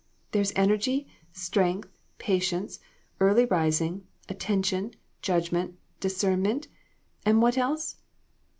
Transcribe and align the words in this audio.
"There's 0.31 0.51
energy, 0.55 1.07
strength, 1.31 1.87
patience, 2.17 2.79
early 3.19 3.45
rising, 3.45 4.07
attention, 4.27 4.95
judg 5.21 5.51
ment, 5.51 5.77
discernment 5.99 6.67
and 7.23 7.39
what 7.39 7.55
else?" 7.55 7.97